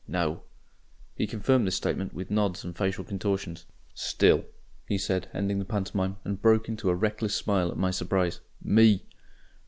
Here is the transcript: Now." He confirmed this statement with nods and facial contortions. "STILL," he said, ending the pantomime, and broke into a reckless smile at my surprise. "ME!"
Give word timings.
Now." 0.07 0.41
He 1.15 1.27
confirmed 1.27 1.67
this 1.67 1.75
statement 1.75 2.11
with 2.11 2.31
nods 2.31 2.63
and 2.63 2.75
facial 2.75 3.03
contortions. 3.03 3.67
"STILL," 3.93 4.45
he 4.87 4.97
said, 4.97 5.29
ending 5.31 5.59
the 5.59 5.63
pantomime, 5.63 6.17
and 6.25 6.41
broke 6.41 6.67
into 6.67 6.89
a 6.89 6.95
reckless 6.95 7.35
smile 7.35 7.69
at 7.69 7.77
my 7.77 7.91
surprise. 7.91 8.39
"ME!" 8.63 9.03